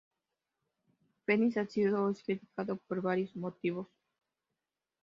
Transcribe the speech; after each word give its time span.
Fenix 1.27 1.57
ha 1.59 1.65
sido 1.67 2.03
o 2.05 2.09
es 2.09 2.23
criticado 2.23 2.75
por 2.87 3.03
varios 3.03 3.35
motivos. 3.35 3.87